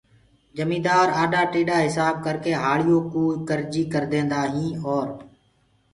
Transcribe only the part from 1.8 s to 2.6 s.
هسآب ڪرڪي